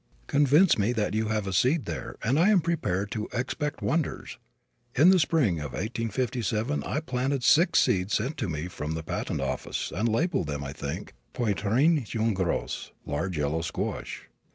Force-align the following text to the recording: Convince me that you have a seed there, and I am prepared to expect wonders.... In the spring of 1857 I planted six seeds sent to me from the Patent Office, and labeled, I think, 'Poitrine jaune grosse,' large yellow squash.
Convince 0.25 0.79
me 0.79 0.93
that 0.93 1.13
you 1.13 1.27
have 1.27 1.45
a 1.45 1.53
seed 1.53 1.85
there, 1.85 2.15
and 2.23 2.39
I 2.39 2.49
am 2.49 2.59
prepared 2.59 3.11
to 3.11 3.27
expect 3.31 3.83
wonders.... 3.83 4.39
In 4.95 5.11
the 5.11 5.19
spring 5.19 5.59
of 5.59 5.73
1857 5.73 6.83
I 6.83 7.01
planted 7.01 7.43
six 7.43 7.81
seeds 7.81 8.15
sent 8.15 8.35
to 8.37 8.49
me 8.49 8.67
from 8.67 8.93
the 8.95 9.03
Patent 9.03 9.41
Office, 9.41 9.93
and 9.95 10.09
labeled, 10.09 10.49
I 10.49 10.73
think, 10.73 11.13
'Poitrine 11.35 12.03
jaune 12.05 12.33
grosse,' 12.33 12.89
large 13.05 13.37
yellow 13.37 13.61
squash. 13.61 14.27